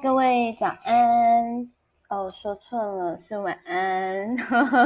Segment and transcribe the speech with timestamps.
[0.00, 1.70] 各位早安。
[2.08, 4.36] 哦，说错了，是晚安。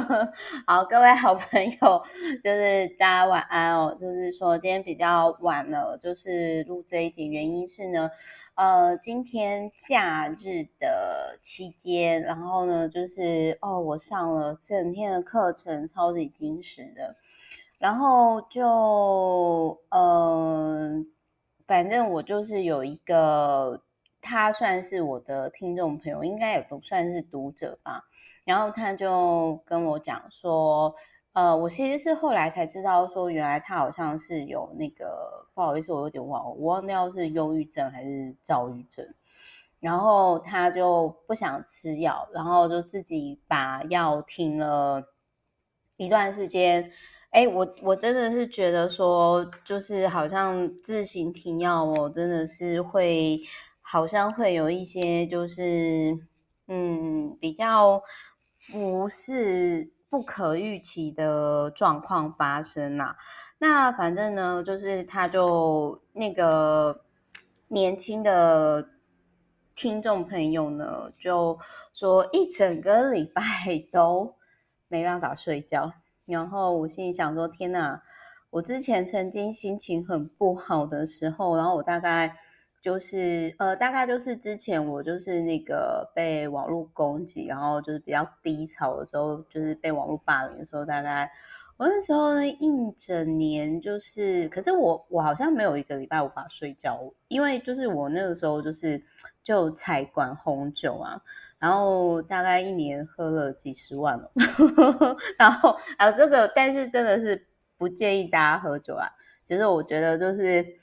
[0.67, 2.03] 好，各位好朋友，
[2.43, 3.95] 就是大家晚安哦。
[4.01, 8.11] 就是说今天比较晚了，就是录这一集，原因是呢，
[8.55, 17.17] 呃，今天假日的期间，然后呢，就是哦，我上了整天的课程，超级精实的，
[17.79, 21.07] 然后就嗯、
[21.67, 23.83] 反正我就是有一个。
[24.23, 28.05] 他算是我的听众朋友，应该也不算是读者吧。
[28.45, 30.95] 然后他就跟我讲说，
[31.33, 39.07] 呃，我其实是后来才知道说，原来他好像是有那个，不好意思，我有点忘，我忘掉是忧郁症还是躁郁症。
[39.81, 45.03] 然后他就不想吃药，然后就自己把药停了
[45.97, 46.91] 一段时间。
[47.31, 53.41] 哎，我我真的是觉得说，就是好像自行停药我，真的是会。
[53.83, 56.19] 好像会有一些就是，
[56.69, 58.03] 嗯，比较
[58.71, 63.17] 不是不可预期的状况发生啦。
[63.59, 67.03] 那反正呢，就是他就那个
[67.69, 68.89] 年轻的
[69.75, 71.59] 听众朋友呢，就
[71.93, 73.43] 说一整个礼拜
[73.93, 74.37] 都
[74.89, 75.93] 没办法睡觉。
[76.25, 78.01] 然后我心里想说，天哪！
[78.51, 82.39] 我之前曾经心情很不好的时候，然后我大概。
[82.83, 91.31] 就是呃，大概就是之前我就是那个被网络攻击，然后就是比较低潮的时候，就是被网络霸凌的时候，大概
[91.77, 96.99] 我那时候呢一整年就是，可是我我好像没有一个礼拜无法睡觉，
[97.29, 99.01] 因为就是我那个时候就是
[99.45, 101.23] 就采管红酒啊，
[101.61, 104.29] 然后大概一年喝了几十万了，
[105.39, 107.47] 然后还有这个，但是真的是
[107.79, 109.09] 不建议大家喝酒啊，
[109.47, 110.82] 其实我觉得就是。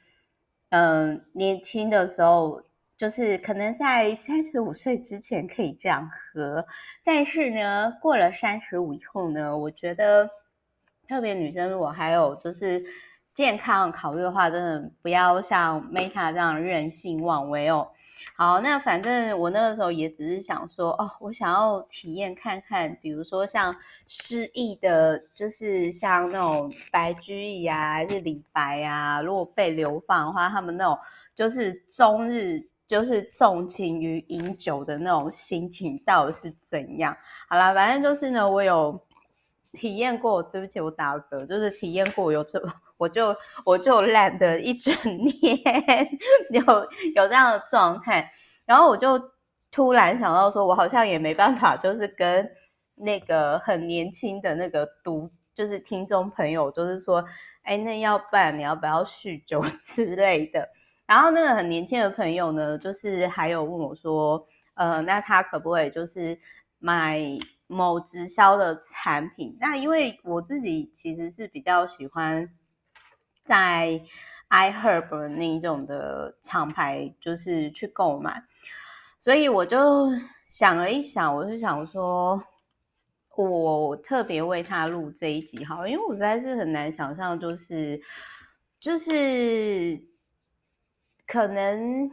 [0.69, 2.61] 嗯，年轻的时候
[2.97, 6.65] 就是可能在三十五岁之前可以这样喝，
[7.03, 10.29] 但是呢，过了三十五以后呢，我觉得
[11.07, 12.83] 特别女生如果还有就是
[13.39, 17.87] 健康考虑的话，真的不要像 Meta 这样任性妄为哦。
[18.35, 23.73] 好，那反正我那个时候也只是想说，哦，我想要体验看看，比如说像
[24.09, 30.99] 失忆的，就是像那种白居易啊，还是李白啊，如果被流放的话，他们那种
[31.33, 37.15] 就是终日就是纵情于饮酒的那种心情到底是怎样？
[37.47, 39.01] 好啦，反正就是呢，我有
[39.71, 42.61] 体验过，对不起，我打嗝，就是体验过有这。
[42.99, 43.33] 我就
[43.63, 44.93] 我就懒得一整
[45.23, 45.57] 年
[46.51, 46.61] 有
[47.15, 48.29] 有这样的状态，
[48.65, 49.17] 然后我就
[49.71, 52.51] 突然想到说，我好像也没办法，就是跟
[52.95, 57.23] 那个很年轻的那个读，就是听众朋友，就是说，
[57.63, 60.67] 哎，那要不然你要不要酗酒 之类的？
[61.07, 66.37] 然后那个很年轻的朋友呢，就是还有问我说，呃，那他可不可以就是
[66.79, 67.21] 买
[67.67, 69.57] 某直销的产品？
[69.61, 72.49] 那因为我自己其实是比较喜欢。
[73.49, 73.99] 在
[74.51, 78.43] iHerb 那一种的厂牌，就是去购买，
[79.21, 80.11] 所以我就
[80.51, 82.39] 想了一想，我就想说，
[83.35, 87.99] 我特别为他录这一集好，因为我实在是很难想象，就是
[88.79, 89.99] 就是
[91.25, 92.11] 可能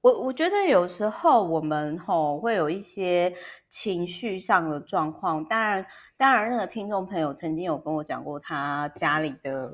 [0.00, 3.32] 我我觉得有时候我们吼会有一些
[3.68, 9.70] 情绪上的状况，当然当然那个听众朋友曾经有跟我讲过他家里的。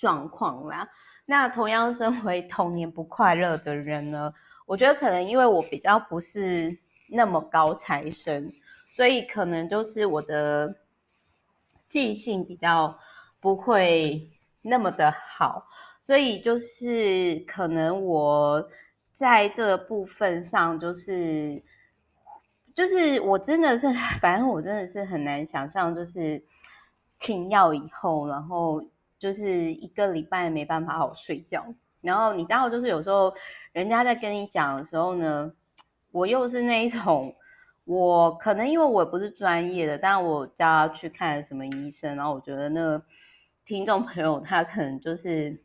[0.00, 0.88] 状况啦，
[1.26, 4.32] 那同样身为童年不快乐的人呢，
[4.64, 6.74] 我觉得可能因为我比较不是
[7.10, 8.50] 那么高材生，
[8.90, 10.74] 所以可能就是我的
[11.90, 12.98] 记性比较
[13.40, 14.30] 不会
[14.62, 15.66] 那么的好，
[16.02, 18.66] 所以就是可能我
[19.12, 21.62] 在这个部分上，就是
[22.74, 23.86] 就是我真的是，
[24.22, 26.42] 反正我真的是很难想象，就是
[27.18, 28.82] 停药以后，然后。
[29.20, 31.62] 就是一个礼拜没办法好睡觉，
[32.00, 33.32] 然后你知道，就是有时候
[33.72, 35.52] 人家在跟你讲的时候呢，
[36.10, 37.36] 我又是那一种，
[37.84, 43.04] 我可能因为我不是专业的，但我叫他去看什么医生，然后我觉得那个
[43.66, 45.62] 听众朋友他可能就是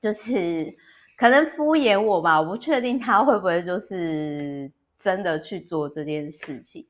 [0.00, 0.72] 就是
[1.16, 6.86] 可能敷衍我吧，我不确定他会不会就是真的去做这件事情。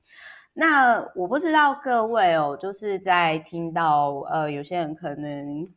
[0.60, 5.72] 那我不知道各位哦，就是在听到呃，有些人可能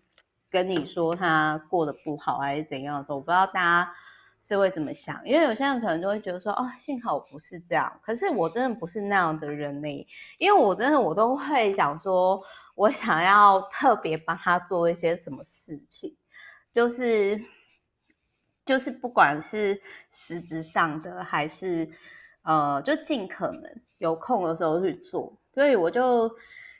[0.50, 3.94] 跟你说他过得不好还是怎样的时候，我不知道大家
[4.42, 7.94] 是会怎么想，因为有些人可能就会觉得说，哦，幸好我不是这样。
[8.02, 10.08] 可是我真的不是那样的人呢，
[10.40, 12.42] 因为我真的我都会想说，
[12.74, 16.18] 我想要特别帮他做一些什么事情，
[16.74, 17.40] 就是
[18.66, 19.80] 就是不管是
[20.12, 21.88] 实质上的还是
[22.44, 23.64] 呃，就尽可能
[23.98, 25.38] 有空的时候去做。
[25.54, 26.32] 所以我就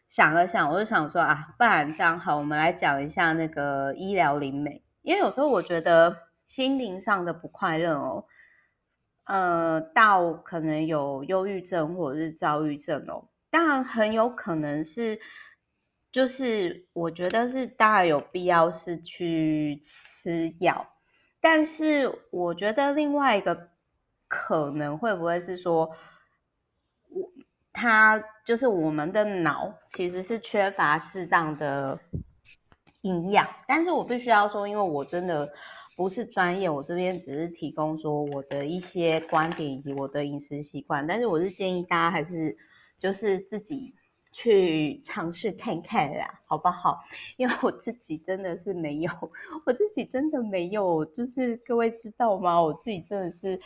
[0.10, 6.16] 想了想，我就想说啊，不然这样好，我们来讲一下那个医疗灵媒，因为有时候我觉得
[6.48, 8.26] 心灵上的不快乐哦。
[9.26, 15.18] 呃，到可能有忧郁症或者是躁郁症哦，当然很有可能是，
[16.12, 20.86] 就是我觉得是当然有必要是去吃药，
[21.40, 23.70] 但是我觉得另外一个
[24.32, 25.92] 可能会不会是说，
[27.10, 27.30] 我
[27.74, 32.00] 他就是我们的脑其实是缺乏适当的
[33.02, 35.52] 营养，但是我必须要说，因为我真的。
[35.94, 42.58] 不是专业，我这边只是提供说我的一些观点以及我的饮食习惯，但是我是建议大家还是
[42.98, 43.94] 就是自己
[44.32, 47.04] 去尝试看看啦，好不好？
[47.38, 49.12] 因为我自己真的是没有，
[49.66, 52.60] 我自己真的没有，就是各位知道吗？
[52.60, 53.60] 我自己真的是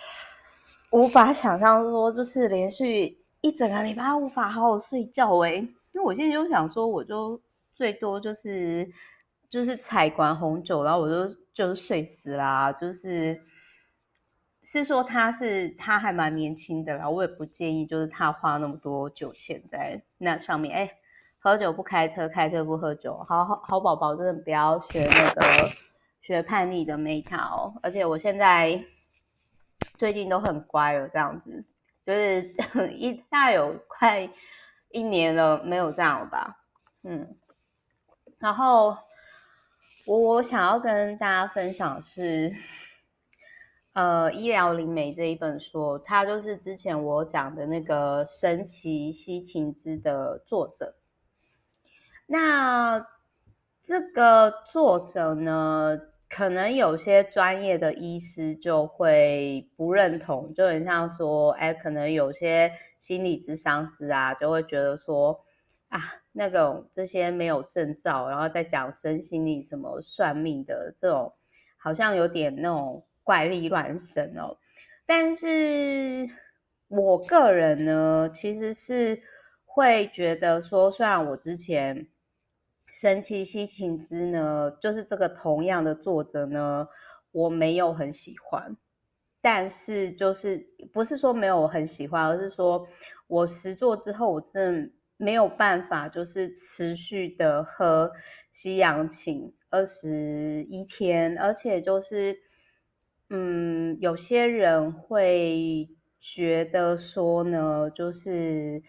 [0.95, 7.39] 无法想象说，就是连续一整个礼拜无法好好睡觉诶、欸，因为我现在就想说，我就
[7.73, 8.89] 最多就是。
[9.47, 12.73] 就是采管红酒，然后我就就睡死啦。
[12.73, 13.39] 就是
[14.63, 20.75] 是说他是他还蛮年轻的，然后我也不建议就是他花那么多酒钱在那上面。
[20.75, 20.91] 哎，
[21.39, 25.69] 喝酒不开车，开车不喝酒，好好好宝宝真的不要学那个
[26.21, 27.75] 学叛逆的 Meta 哦。
[27.81, 28.83] 而且我现在
[29.97, 31.63] 最近都很乖了，这样子
[32.05, 32.53] 就是
[32.93, 34.29] 一大有快
[34.89, 36.57] 一年了没有这样了吧？
[37.03, 37.35] 嗯，
[38.39, 38.97] 然后。
[40.07, 42.53] 我我想要跟大家分享的是，
[43.93, 50.93] 呃，《医疗灵媒》这一本书，它就是之前我讲的那个神奇西芹汁的作者。
[52.27, 53.03] 那
[53.81, 65.41] 这个作者呢，可能有些专业的医师就会不认同，就很像说，哎，可能有些心理咨商师啊，就会觉得说。
[65.89, 66.01] 啊，
[66.33, 71.31] 那个这些没有证照，然后再讲身心灵什么算命的这种，
[71.77, 74.57] 好像有点那种怪力乱神哦。
[75.05, 76.27] 但是
[76.89, 79.21] 我个人呢，其实是
[79.63, 82.07] 会觉得说，虽然我之前
[82.99, 86.87] 神奇西芹汁呢，就是这个同样的作者呢，
[87.31, 88.75] 我没有很喜欢，
[89.41, 92.87] 但是就是不是说没有很喜欢，而是说
[93.27, 94.91] 我实做之后，我真的。
[95.17, 98.11] 没有办法，就是持续的喝
[98.51, 102.37] 西洋芹二十一天，而且就是，
[103.29, 105.87] 嗯，有些人会
[106.19, 108.83] 觉得说呢，就是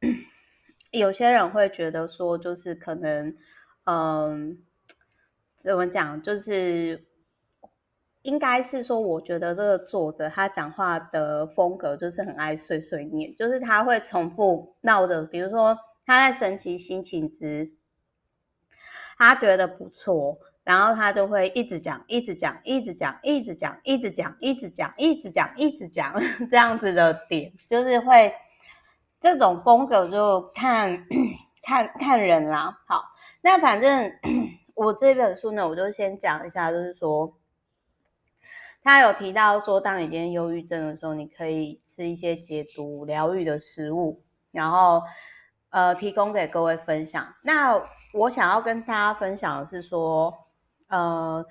[0.98, 3.34] 有些人会觉得说，就是可能，
[3.84, 4.58] 嗯，
[5.58, 7.04] 怎么讲，就是。
[8.22, 17.70] 应该是说，我觉得这个作者他讲话的风格就是很爱碎碎念，就是他会重复闹着，比如说他在神奇西芹汁，
[19.18, 26.14] 他觉得不错，然后他就会一直讲，一直讲，一直讲，一直讲，一直讲，一直讲，一直讲，一直讲
[26.50, 28.32] 这样子的点，就是会
[29.24, 31.06] 这种风格就看
[31.64, 32.78] 看看人啦。
[32.86, 33.02] 好，
[33.40, 34.12] 那反正
[34.76, 37.34] 我这本书呢，我就先讲一下，就是说。
[38.82, 45.02] 他有提到说，当你今天忧郁症的时候，你可以吃一些解毒疗愈的食物，然后
[45.70, 47.26] 呃，提供给各位分享。
[47.44, 50.34] 那我想要跟大家分享的是说，
[50.88, 51.42] 呃，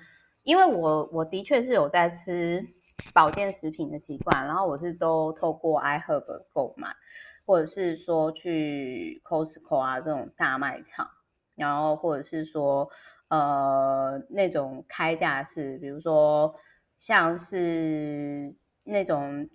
[0.44, 2.64] 因为我我的确是有在吃
[3.12, 6.94] 保健食品的习惯，然后我是都透过 iHerb 购买，
[7.44, 11.08] 或者是说去 Costco 啊这种大卖场，
[11.54, 12.90] 然后或者是说
[13.28, 16.54] 呃那种开架式，比如说。
[17.00, 19.50] 像是那种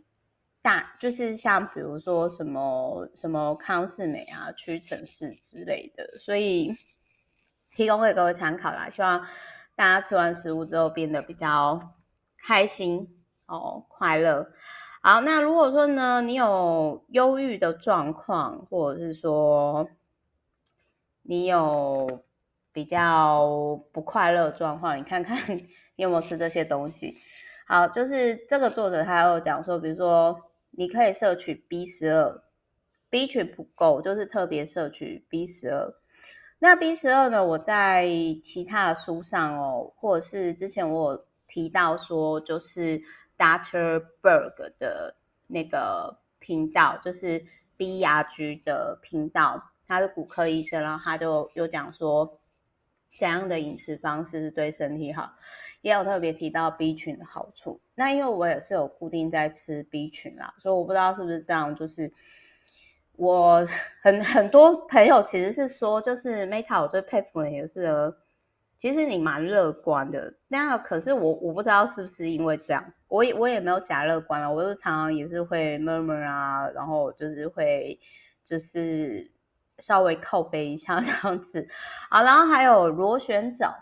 [0.61, 6.75] 大，就是像比如说什么什么康是美啊、屈臣氏之类的，所以
[7.75, 8.91] 提供给各位参考啦。
[8.91, 9.25] 希望
[9.75, 11.95] 大家吃完食物之后变得比较
[12.45, 13.07] 开心
[13.47, 14.51] 哦，快乐。
[15.01, 19.89] 好，那如果说呢，你有忧郁的状况，或者是说
[21.21, 22.21] 你有
[22.73, 25.37] 比较不快乐状况，你看看
[25.95, 27.17] 你有没有吃这些东西。
[27.65, 30.37] 好，就是这个作者他有讲说，比如说
[30.71, 32.43] 你可以摄取 B 十二
[33.09, 35.93] ，B 群不够，就是特别摄取 B 十二。
[36.59, 38.05] 那 B 十二呢，我在
[38.43, 43.01] 其他的书上哦，或者是之前我有提到说，就是
[43.39, 44.05] Dr.
[44.21, 45.15] Berg 的
[45.47, 47.43] 那个频道，就是
[47.77, 52.39] B R G 的频道，他是骨科医生，然后他就有讲说，
[53.17, 55.33] 怎样的饮食方式是对身体好。
[55.81, 57.79] 也有特别提到 B 群的好处。
[57.95, 62.11] 那因为我也是有固定在吃 B 群啦，所以我不知道是不是这样，就是
[63.13, 63.65] 我
[64.01, 68.13] 很很多朋友其实是说，就是 Meta 我最佩服的也是，
[68.79, 70.33] 其实你蛮乐观的。
[70.47, 77.99] 那可是我我不知道是不是因为这样，我也我也没有假乐观了，我就常常也是会 murmur 啊，然后就是会
[78.43, 79.31] 就是。
[79.81, 81.65] 稍微靠背一下 这样子，
[82.09, 83.73] 好，然后还有螺旋藻，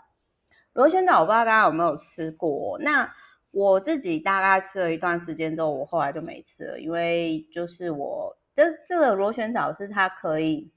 [0.74, 2.78] 螺旋藻我不知道大家有没有吃过。
[2.78, 3.12] 那
[3.50, 10.72] 我自己大概吃了一段时间之后，我后来就没吃了，因为就是我这这个螺旋藻是它可以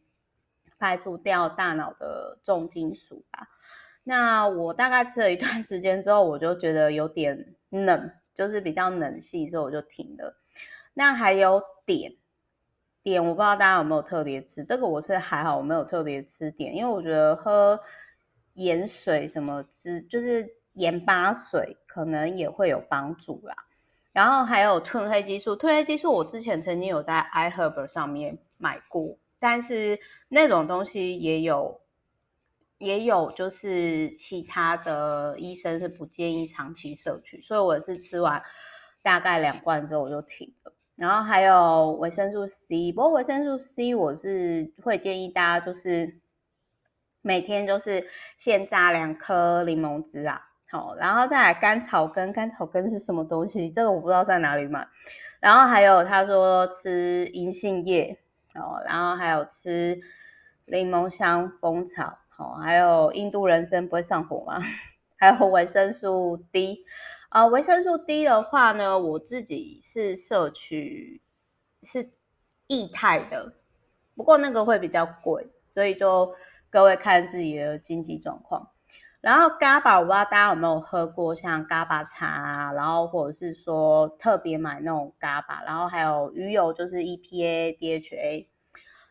[0.78, 3.46] 排除掉大脑的重金属吧。
[4.10, 10.34] 那我大概吃了一段时间之后，我就觉得有点冷，就是比较冷系，所以我就停了。
[10.92, 12.18] 那还有碘。
[13.04, 17.78] 碘我不知道大家有没有特别吃，这个我是还好，我没有特别吃碘，因为我觉得喝
[18.54, 23.54] 盐水什么之，就是盐巴水可能也会有帮助啦。
[24.10, 29.96] 然后还有褪黑激素，褪黑激素我之前曾经有在 iHerb 上面买过，但是
[30.28, 31.80] 那种东西也有
[32.80, 38.42] 也有就是其他的医生是不建议长期摄取，所以我是吃完
[39.02, 40.72] 大概两罐之后我就停了。
[40.96, 46.18] 然后还有维生素 C，不过维生素 C 我是会建议大家就是
[47.20, 48.06] 每天就是
[48.38, 53.70] 先榨两颗柠檬汁啊，好，然后再来甘草根，甘草根是什么东西？
[53.70, 54.88] 这个我不知道在哪里买。
[55.38, 58.18] 然后还有他说吃银杏叶，
[58.54, 60.00] 哦，然后还有吃
[60.66, 64.58] 柠檬香蜂草，哦，还有印度人参不会上火吗？
[65.16, 66.84] 还有维生素 D。
[67.28, 71.22] 啊，维生素 D 的话呢，我自己是摄取
[71.82, 72.10] 是
[72.66, 73.52] 液态的，
[74.16, 76.34] 不过那个会比较贵，所以就
[76.70, 78.70] 各位看自己的经济状况。
[79.20, 88.46] 然后 GABA，我不知道大家有没有喝过像 GABA 茶啊，然后或者是说特别买那种 GABA，然后还有鱼油就是 EPA、DHA，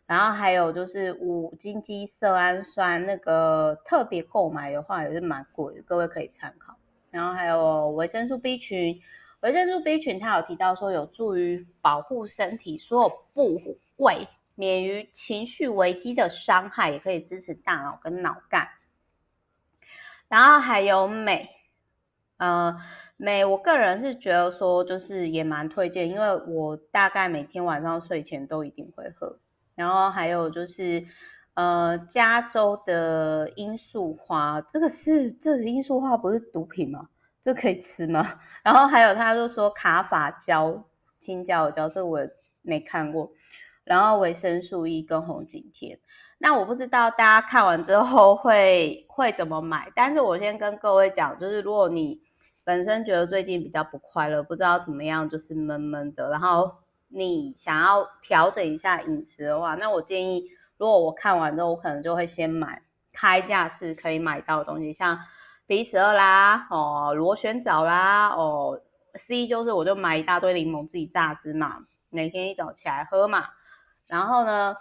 [0.09, 6.75] 然后还有就是五金基色氨酸，那个特别购买的话也是蛮贵的，各位可以参考。
[7.11, 8.99] 然后还有维生素 B 群，
[9.41, 18.67] 维生素 B 群它有提到说有助于保护身体所有部位免于情绪危机的伤害，也可以支持大脑跟脑干。
[20.27, 21.47] 然后还有镁，
[22.37, 22.75] 呃，
[23.17, 29.37] 镁我个人是觉得说就是也蛮推荐，因为我大概每天晚上睡前都一定会喝。
[29.79, 31.03] 然后还有就是。
[31.55, 37.09] 呃，加州的罂粟花，这个是这个罂粟花不是毒品吗？
[37.41, 38.39] 这可以吃吗？
[38.63, 40.85] 然后还有他就说卡法胶、
[41.19, 42.29] 青椒胶，这个我也
[42.61, 43.33] 没看过。
[43.83, 45.99] 然后维生素 E 跟红景天，
[46.37, 52.21] 那我不知道大家看完之后会会怎么买，但是我先跟各位讲，就是如果你
[52.63, 56.71] 本身觉得最近比较不快乐，不知道怎么样，就是闷闷的，然后
[57.09, 60.49] 你想要调整一下饮食的话，那我建议。
[60.77, 65.19] 如果我看完之后，我可能就会先买开价是可以买到的东西，像
[65.67, 68.79] B 十二啦，哦，螺旋藻啦，哦
[69.15, 73.47] ，C 就是我就买一大堆柠檬自己榨汁嘛，每天一早起来喝嘛。
[74.07, 74.73] 然后呢，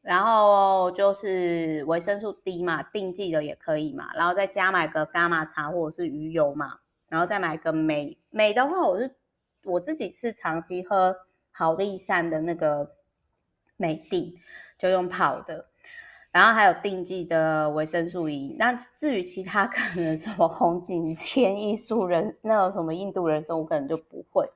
[0.00, 4.14] 然后就是维生素 D 嘛，定剂的也可以嘛。
[4.14, 6.78] 然后再加买个伽马茶或者是鱼油嘛。
[7.10, 9.14] 然后再买个镁，镁的话我是
[9.62, 11.14] 我自己是长期喝
[11.54, 12.96] 好利善的那个
[13.78, 14.34] 镁錠。
[14.76, 15.66] 就用跑的，
[16.32, 18.54] 然后还有定剂的维生素 E。
[18.58, 24.46] 那至于其他 可能什么红景天、艺术人那种什么印度人参，我可能就不会。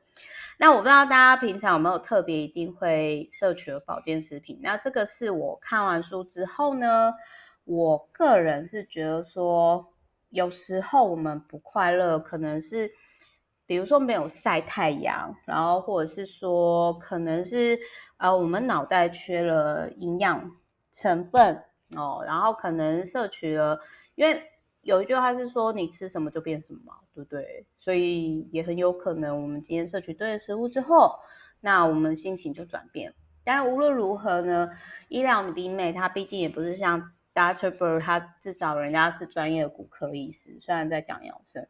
[0.59, 4.59] 那我不知道大家平常有没有特别一定会摄取的保健食品？
[4.61, 7.15] 那这个是我看完书之后呢，
[7.65, 9.95] 我个人是觉得说，
[10.31, 12.91] 有时候我们不快乐，可能是
[13.69, 17.79] 比如说没有晒太阳，然后或者是说可能是。
[18.21, 20.51] 呃，我们脑袋缺了营养
[20.91, 21.63] 成分
[21.95, 23.79] 哦，然后可能摄取了，
[24.17, 24.43] 因为
[24.81, 27.65] 有一句话是说，你吃什么就变什么嘛，对不对？
[27.79, 31.15] 所以也很有可能我们今天摄取对的食物之后，
[31.61, 33.15] 那我们心情就转变。
[33.45, 34.69] 但无论如何呢，
[35.07, 41.65] 医疗迷妹它毕竟也不是像 Doctor Bird，他至少人家是专业骨科医师，虽然在讲养生，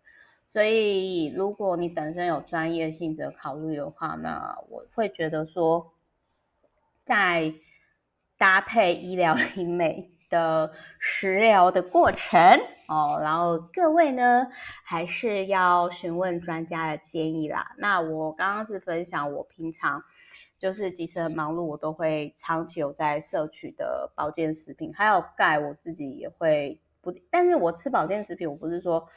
[0.48, 5.92] 所以如果你本身有专业性质考虑的话，那我会觉得说。
[7.08, 7.54] 在
[8.36, 12.38] 搭配医疗 医美的食疗的过程
[12.86, 14.46] 哦，然后各位呢
[14.84, 17.74] 还是要询问专家的建议啦。
[17.78, 20.04] 那我刚刚是分享我平常
[20.58, 29.08] 就是即使很忙碌，我都会长期有在摄取的保健食品，还有钙，我自己也会不，但是我吃保健食品，我不是说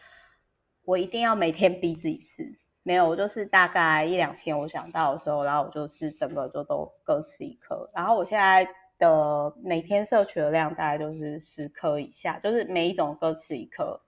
[0.91, 7.89] 我一定要每天逼自己吃，没有，我就是大概一两天我想到的时候，然后我就是整个就都各吃一颗。
[7.95, 8.67] 然后我现在
[8.99, 14.01] 的每天摄取的量大概就是十颗以下，就是每一种各吃一颗，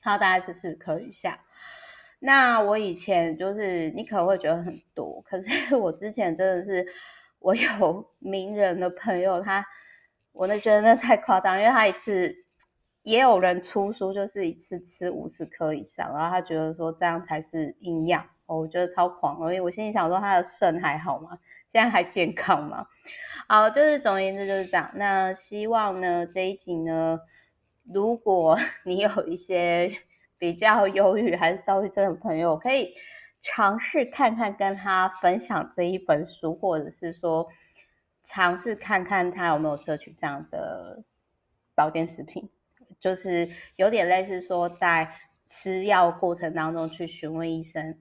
[0.00, 1.40] 它大概是四颗以下。
[2.20, 6.86] 那我以前就是你可能会觉得很多，可是 我之前真的是
[7.40, 9.66] 我有名人的朋友，他
[10.30, 12.41] 我那觉得那太夸张，因为他一次
[13.02, 21.38] 也有人出书，就是一次吃五十颗以上，然后他觉得说这样才是营养，我觉得超狂，因为我心里想说他的肾还好吗？
[21.72, 22.86] 现在还健康吗？
[23.48, 24.90] 好，就是总而言之就是这样。
[24.94, 27.20] 那希望呢这一集呢，
[27.84, 29.92] 如果 你有一些。
[30.38, 32.92] 比较忧郁还是躁郁症的朋友，可以
[33.40, 37.46] 尝试看看跟他分享这一本书，或者是说
[38.24, 41.04] 尝试看看他有没有摄取这样的
[41.76, 42.50] 保健食品，
[43.02, 45.06] 就是有点类似说在
[45.50, 47.98] 吃药过程当中去询问医生，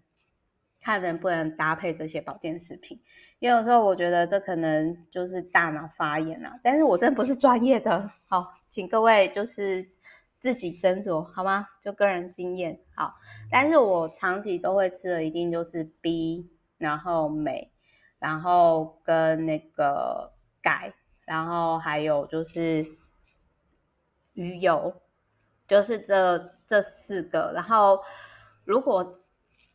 [0.79, 3.01] 看能不能搭配这些保健食品。
[3.39, 9.89] 因为有时候我觉得这可能就是大脑发炎啊，但是我真不是专业的，好，请各位就是。
[10.41, 11.67] 自己斟酌好吗？
[11.83, 13.13] 就个人经验好，
[13.51, 17.71] 但是我长期都会吃的一定就是 B，然后镁，
[18.17, 20.95] 然后跟那个钙，
[21.27, 22.83] 然后还有就是
[24.41, 24.93] 鱼油，
[25.67, 27.51] 就是这这四个。
[27.53, 27.99] 然后
[28.65, 29.19] 如果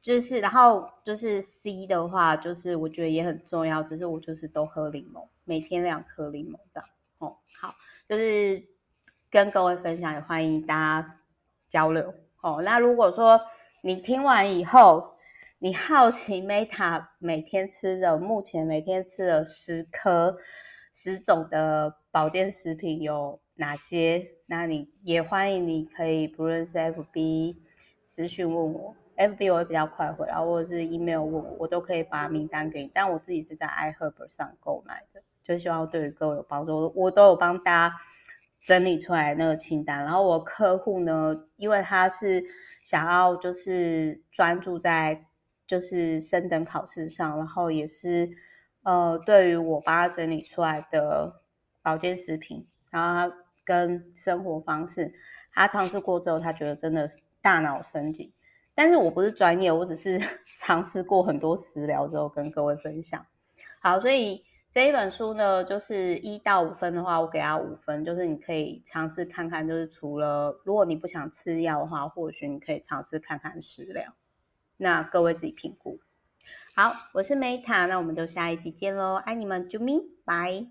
[0.01, 6.89] 就是然后就是 C 的话，就是我觉得也很重要，只是我就是都喝柠檬，每天两颗柠檬这样。
[7.19, 7.75] 哦，好，
[8.09, 8.65] 就是。
[9.29, 11.19] 跟各位分享，也欢迎大家
[11.69, 12.63] 交流哦。
[12.63, 13.39] 那如果说
[13.83, 15.17] 你听完以后，
[15.59, 20.39] 你好奇 Meta 每天吃的，目前每天吃了十颗
[20.95, 24.31] 十种的保健食品有哪些？
[24.47, 27.57] 那你也欢迎你可以不论是 FB
[28.05, 32.91] 私讯问我，FB 我会比较快回，然后或者是 email 问我，我都可以把名单给你。
[32.95, 36.93] 但我自己是在 iHerb 上购买的，就希望对于各位有帮助。
[36.95, 37.97] 我都有帮大家。
[38.63, 42.45] 整理出来那个清单，然后我客户呢，因为他是
[42.83, 45.25] 想要就是专注在
[45.69, 48.29] 就是升等考试上，然后也是
[48.83, 51.43] 呃对于我帮他整理出来的
[51.81, 53.37] 保健食品，然后他
[53.67, 55.13] 跟生活方式，
[55.53, 57.11] 他尝试过之后，他觉得真的
[57.43, 58.33] 大脑升级。
[58.75, 60.19] 但是我不是专业，我只是
[60.57, 63.27] 尝试过很多食疗之后跟各位分享。
[63.81, 64.43] 好，所以。
[64.73, 74.13] 这一本书呢，就是一到五分的话，我给他五分，就是你可以尝试看看，就是除了如果你不想吃药的话，或许你可以尝试看看食疗。
[74.77, 75.99] 那各位自己评估。
[76.75, 80.63] 好，我是 Meta，那我们就下一集见喽，爱你们，啾咪，拜。